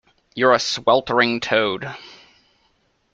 You're 0.33 0.53
a 0.53 0.57
sweltering 0.59 1.41
toad! 1.41 1.95